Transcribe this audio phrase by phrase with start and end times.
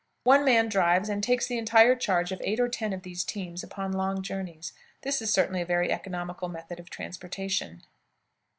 [0.23, 3.61] One man drives and takes the entire charge of eight or ten of these teams
[3.61, 4.73] upon long journeys.
[5.03, 7.83] This is certainly a very economical method of transportation.